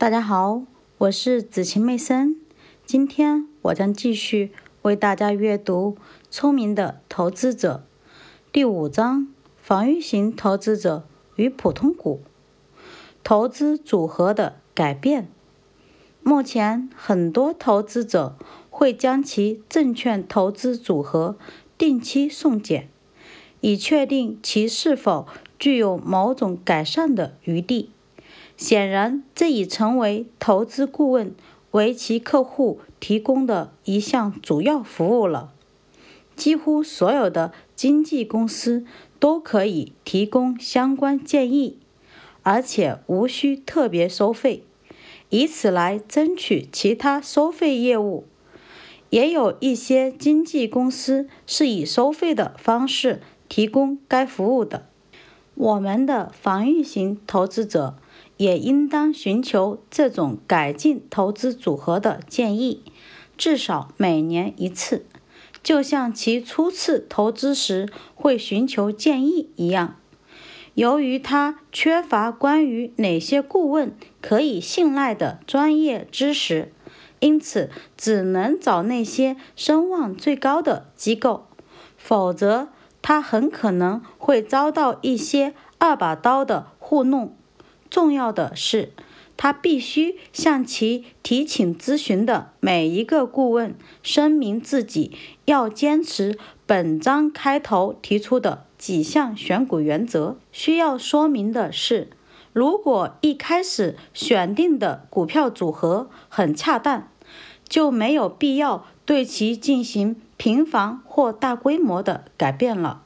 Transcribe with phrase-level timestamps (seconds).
[0.00, 0.62] 大家好，
[0.96, 2.34] 我是子晴妹森。
[2.86, 5.98] 今天我将继续为大家阅读
[6.30, 7.84] 《聪明的投资者》
[8.50, 9.28] 第五章：
[9.58, 12.22] 防御型投资者与普通股
[13.22, 15.28] 投资组合的改变。
[16.22, 18.38] 目前，很多投资者
[18.70, 21.36] 会将其证券投资组合
[21.76, 22.88] 定期送检，
[23.60, 25.26] 以确定其是否
[25.58, 27.90] 具有某种改善的余地。
[28.60, 31.34] 显然，这已成为投资顾问
[31.70, 35.50] 为其客户提供的一项主要服务了。
[36.36, 38.84] 几乎所有的经纪公司
[39.18, 41.78] 都可以提供相关建议，
[42.42, 44.62] 而且无需特别收费，
[45.30, 48.26] 以此来争取其他收费业务。
[49.08, 54.86] 也有一些经纪公司是以收费的方式提供该服务的。
[55.54, 57.94] 我们的防御型投资者。
[58.40, 62.82] 也应当寻求这种改进投资组合的建议，
[63.36, 65.04] 至少每年一次，
[65.62, 69.96] 就像其初次投资时会寻求建议一样。
[70.72, 76.72] 由于他缺乏关于哪些顾问可以信赖的专业知识，
[77.18, 81.44] 因此只能找那些声望最高的机构，
[81.98, 82.68] 否则
[83.02, 87.36] 他很可能会遭到一些二把刀的糊弄。
[87.90, 88.92] 重要的是，
[89.36, 95.12] 他必须向其提请咨询的每一个顾问声明自己
[95.46, 100.38] 要坚持本章开头提出的几项选股原则。
[100.52, 102.10] 需要说明的是，
[102.52, 107.08] 如果一开始选定的股票组合很恰当，
[107.68, 113.02] 就没有必要对其进行频繁或大规模的改变了。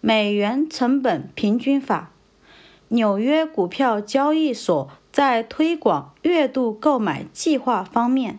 [0.00, 2.12] 美元成本平均法。
[2.88, 8.38] 纽约股票交易所，在推广月度购买计划方面，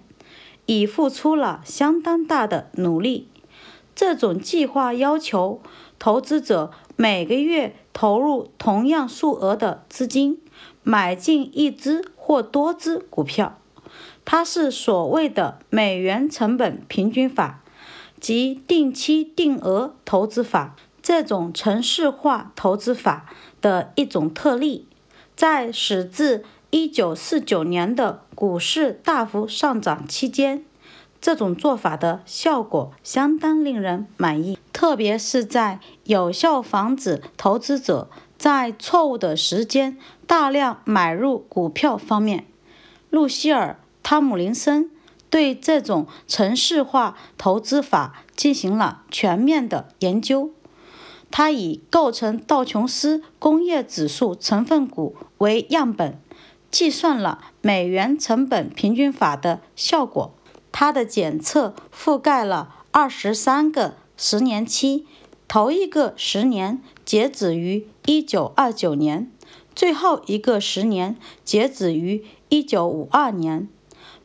[0.66, 3.28] 已付出了相当大的努力。
[3.94, 5.62] 这种计划要求
[6.00, 10.42] 投资者每个月投入同样数额的资金，
[10.82, 13.60] 买进一只或多只股票。
[14.26, 17.62] 它是所谓的美元成本平均法，
[18.20, 20.76] 即定期定额投资法。
[21.02, 23.34] 这种程式化投资法。
[23.62, 24.88] 的一种特例，
[25.36, 30.64] 在始自1949年的股市大幅上涨期间，
[31.20, 42.46] 这种做法的效果相当令人满意，特别是在有效防止投资者在错误的时间大量买入股票方面。
[43.10, 44.92] 路希尔·汤姆林森
[45.30, 50.52] 对这种程式化投资法进行了全面的研究。
[51.32, 56.20] 他以构成道琼斯工业指数成分股为样本，
[56.72, 60.34] 计算了美元成本平均法的效果。
[60.72, 65.06] 他的检测覆盖了二十三个十年期，
[65.48, 69.32] 头一个十年截止于一九二九年，
[69.74, 73.68] 最后一个十年截止于一九五二年。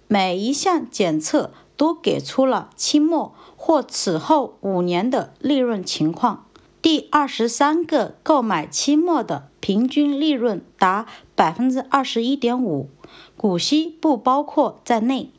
[0.06, 6.43] 每一项检测都给出了期末或此后五年的利润情况。
[6.84, 12.90] 第二十三个购买期末的平均利润达百分之二十一点五，
[13.38, 15.30] 股息不包括在内。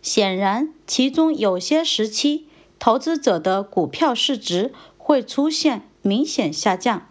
[0.00, 2.46] 显然，其中有些时期，
[2.78, 7.06] 投资者的股票市值会出现明显下降。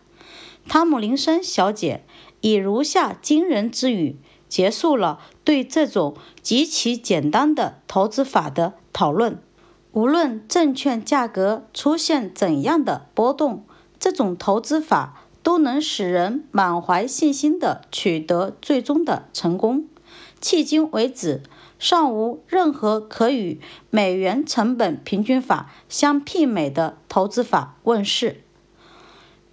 [0.68, 2.04] 汤姆林森小姐
[2.42, 4.18] 以如下惊人之语
[4.50, 9.40] 结束了对这种极其简单的投资法的讨论：
[9.92, 13.64] 无论证券价格出现怎样的波动。
[14.00, 19.86] 这种投资法都能使人满怀信心地取得最终的成功。
[20.42, 21.42] 迄今为止，
[21.80, 28.42] 尚无任何可与美元成本平均法相媲美的投资法问世。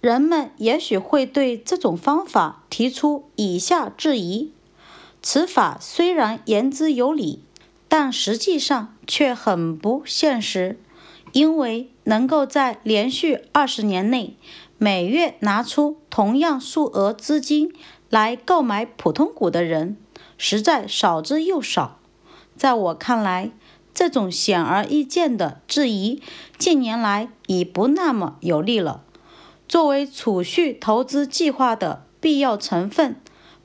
[0.01, 4.51] 人们也许会对这种方法提出以下质疑：
[5.21, 7.41] 此法虽然言之有理，
[7.87, 10.77] 但实际上却很不现实。
[11.33, 14.37] 因为能够在连续二十年内
[14.77, 17.73] 每月拿出同样数额资金
[18.09, 19.97] 来购买普通股的人，
[20.37, 21.99] 实在少之又少。
[22.55, 23.51] 在我看来，
[23.93, 26.21] 这种显而易见的质疑
[26.57, 29.03] 近年来已不那么有力了。
[29.67, 33.15] 作为储蓄投资计划的必要成分，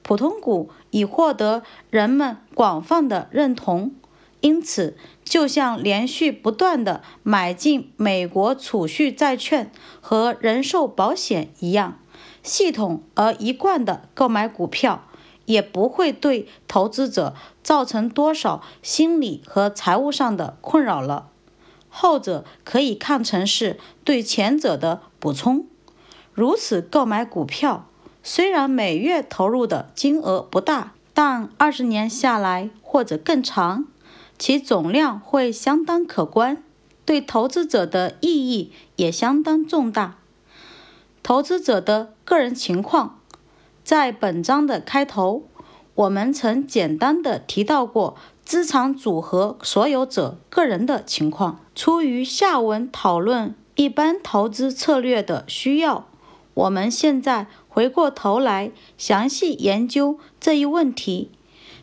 [0.03, 3.93] 普通股已获得人们广泛的认同。
[4.41, 9.71] 因此，就像连续不断的买进美国储蓄债券
[10.01, 11.99] 和人寿保险一样，
[12.43, 15.05] 系统而一贯的购买股票，
[15.45, 21.29] 也不会对投资者造成多少心理和财务上的困扰了。
[21.89, 25.67] 后者可以看成是对前者的补充。
[26.33, 27.89] 如此购买股票，
[28.23, 33.87] 虽然每月投入的金额不大，但二十年下来或者更长，
[34.39, 36.63] 其总量会相当可观，
[37.05, 40.19] 对投资者的意义也相当重大。
[41.23, 43.19] 投资者的个人情况，
[43.83, 45.43] 在本章的开头，
[45.95, 51.61] 我们曾简单的提到过资产组合所有者个人的情况。
[51.75, 56.07] 出于下文讨论一般投资策略的需要，
[56.55, 61.31] 我们现在回过头来详细研究这一问题：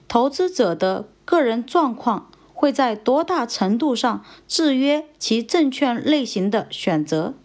[0.07, 7.35] 投资者的个人状况会在多大程度上制约其证券类型的选择？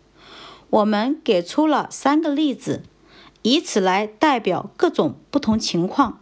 [0.71, 2.85] 我们给出了三个例子，
[3.43, 6.21] 以此来代表各种不同情况：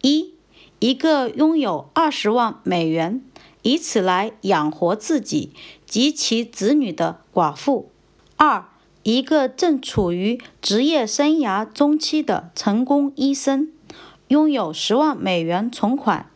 [0.00, 0.32] 一，
[0.78, 3.22] 一个拥有二十万美元，
[3.60, 5.52] 以此来养活自己
[5.84, 7.90] 及其子女的寡妇；
[8.36, 8.64] 二，
[9.02, 13.70] 一个正处于职业生涯中期的成功医生，
[14.28, 16.30] 拥有十万美元存款，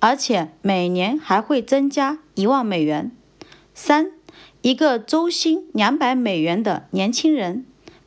[0.00, 3.10] 而且每年还会增加一万美元；
[3.74, 4.12] 三。
[4.62, 7.64] 一个周薪两百美元的年轻人，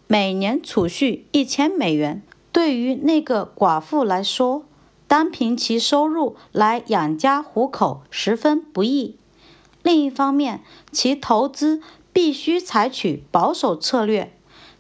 [0.08, 2.22] 每年储蓄一千美元。
[2.52, 4.66] 对于那个寡妇来说，
[5.08, 9.16] 单凭其收入来养家糊口十分不易。
[9.84, 11.82] 另一方面，其投资
[12.12, 14.34] 必须采取保守策略，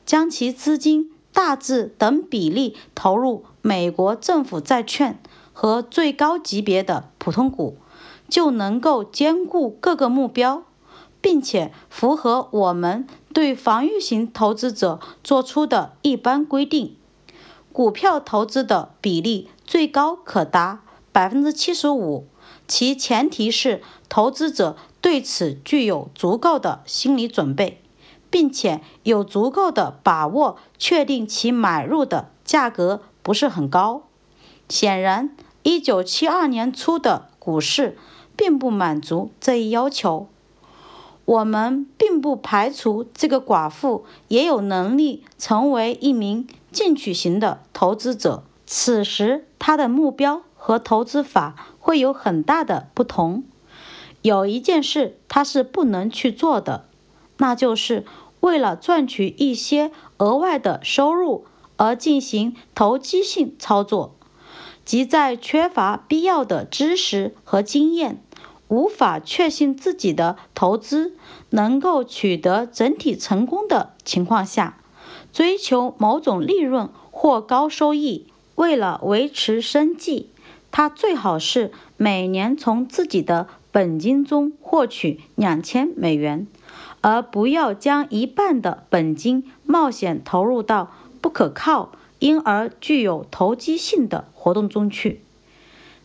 [0.05, 5.17] 将其资金大致等比例投入美国政府债券
[5.61, 7.75] 和最高级别的普通股，
[8.29, 10.63] 就能够兼顾各个目标。
[11.21, 16.95] 并且符合我们对防御型投资者做出的一般规定，
[17.73, 22.25] 股票投资的比例最高可达百分之七十五，
[22.69, 27.81] 其前提是投资者对此具有足够的心理准备，
[28.29, 34.03] 并且有足够的把握确定其买入的价格不是很高。
[34.69, 37.97] 显然，一九七二年初的股市
[38.35, 40.27] 并不满足这一要求。
[41.25, 48.43] 我们并不排除这个寡妇也有能力成为一名进取型的投资者。
[48.65, 53.43] 此时，她的目标和投资法会有很大的不同。
[54.21, 56.85] 有一件事她是不能去做的，
[57.37, 58.05] 那就是
[58.39, 61.45] 为了赚取一些额外的收入
[61.77, 64.15] 而进行投机性操作，
[64.89, 68.19] 即在缺乏必要的知识和经验。
[68.69, 71.13] 无法确信自己的投资
[71.51, 74.79] 能够取得整体成功的情况下，
[75.31, 78.25] 追求某种利润或高收益。
[78.55, 80.31] 为了维持生计，
[80.71, 86.47] 他最好是每年从自己的本金中获取两千美元，
[87.01, 90.89] 而不要将一半的本金冒险投入到
[91.21, 95.21] 不可靠因而具有投机性的活动中去。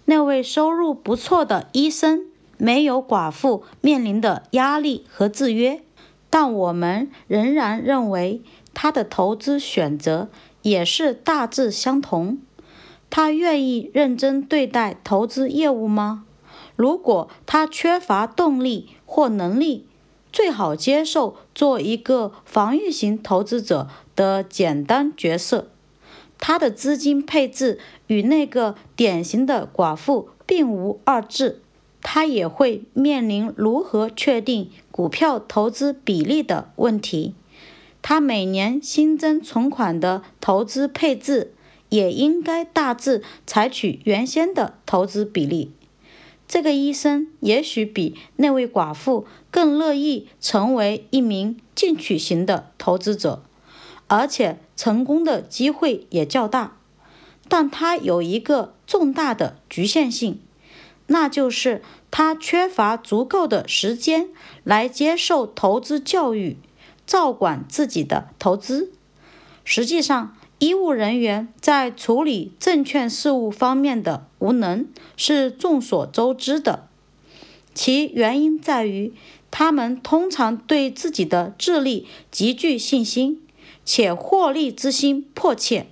[0.06, 2.26] 那位收入不错的医生。
[2.56, 5.82] 没有寡妇面临的压力和制约，
[6.30, 10.28] 但我们仍然认为他的投资选择
[10.62, 12.38] 也是大致相同。
[13.10, 16.24] 他愿意认真对待投资业务吗？
[16.76, 19.86] 如果他缺乏动力或能力，
[20.32, 25.70] 最好接受做一个防御型投资者的简单角色。
[26.46, 31.62] 他的资金配置与那个典型的寡妇并无二致。
[32.02, 37.34] 他也会面临如何确定股票投资比例的问题。
[38.02, 41.54] 他每年新增存款的投资配置
[41.88, 45.70] 也应该大致采取原先的投资比例。
[46.46, 53.42] 这个医生也许比那位寡妇更乐意成为一名进取型的投资者，
[54.08, 56.76] 而且成功的机会也较大。
[57.48, 60.40] 但它有一个重大的局限性。
[61.06, 64.30] 那就是他缺乏足够的时间
[64.62, 66.56] 来接受投资教育，
[67.06, 68.90] 照管自己的投资。
[69.64, 76.88] 实际上，医务人员在处理证券事务方面的无能是众所周知的，
[77.74, 79.12] 其原因在于
[79.50, 83.42] 他们通常对自己的智力极具信心，
[83.84, 85.86] 且获利之心迫切，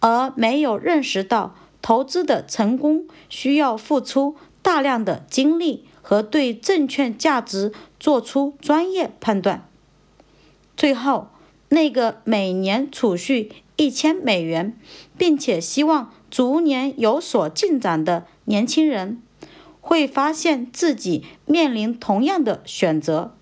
[0.00, 1.54] 而没有认识到。
[1.80, 9.66] 投资的成功需要付出大量的精力和对证券价值做出专业判断。
[10.76, 11.28] 最后，
[11.68, 14.76] 那个每年储蓄一千美元，
[15.16, 19.22] 并且希望逐年有所进展的年轻人，
[19.80, 23.34] 会发现自己面临同样的选择，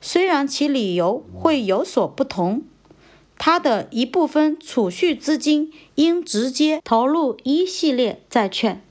[0.00, 2.62] 虽然其理由会有所不同。
[3.38, 8.82] 他的一部分储蓄资金应直接投入一系列债券，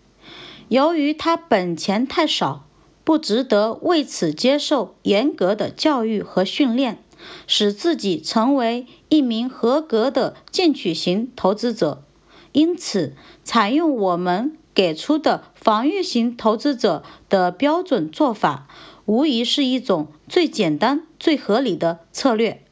[0.70, 2.66] 由于他本钱太少，
[3.04, 7.04] 不值得为此接受严格的教育和训练，
[7.48, 12.04] 使自己成为一名合格的进取型投资者。
[12.52, 18.68] 因此，采用我们给出的防御型投资者的标准做法，
[19.06, 22.64] 无疑是一种最简单、最合理的策略。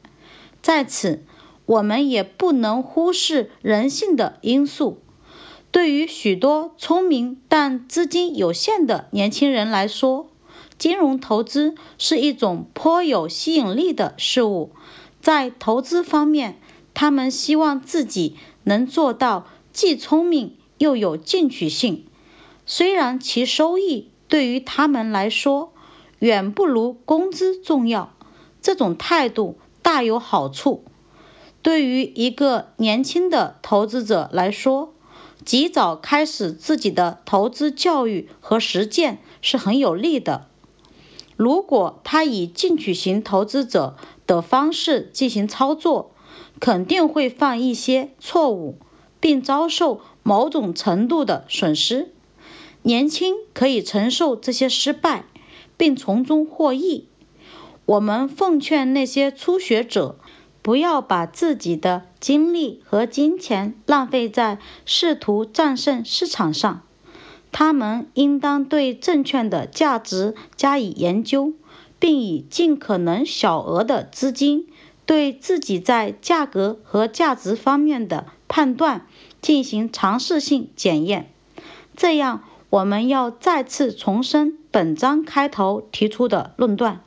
[0.62, 1.24] 在此。
[1.66, 5.00] 我们也不能忽视人性的因素。
[5.70, 10.28] 对于许多聪明但资金有限的年轻人来说，
[10.78, 14.70] 金融投资是一种颇有吸引力的事物。
[15.20, 16.58] 在投资方面，
[16.92, 22.06] 他们希望自己能做到既聪明又有进取性，
[22.66, 25.72] 虽然其收益对于他们来说
[26.18, 28.12] 远不如工资重要。
[28.62, 30.84] 这种态度大有好处。
[31.64, 34.92] 对于一个年轻的投资者来说，
[35.46, 40.46] 及早开始自己的投资教育和实践是很有利的。
[41.36, 46.10] 如果他以进取型投资者的方式进行操作，
[46.60, 48.76] 肯定会犯一些错误，
[49.18, 52.12] 并遭受某种程度的损失。
[52.82, 55.24] 年轻可以承受这些失败，
[55.78, 57.06] 并从中获益。
[57.86, 60.16] 我们奉劝那些初学者。
[60.64, 66.80] 不要把自己的精力和金钱浪费在试图战胜市场上。
[67.52, 71.52] 他们应当对证券的价值加以研究，
[71.98, 74.66] 并以尽可能小额的资金
[75.04, 79.06] 对自己在价格和价值方面的判断
[79.42, 81.30] 进行尝试性检验。
[81.94, 87.02] 这样，我们要再次重申本章开头提出的论断，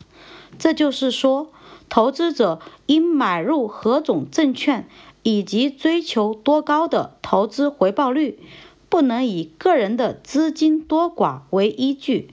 [0.59, 1.51] 这就是说。
[1.89, 4.87] 投资者应买入何种证券，
[5.23, 8.39] 以及追求多高的投资回报率，
[8.89, 12.29] 不能以个人的资金多寡为依据，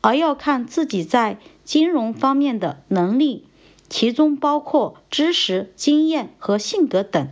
[0.00, 3.44] 而要看自己在金融方面的能力，
[3.88, 7.28] 其中包括知识、经验和性格等。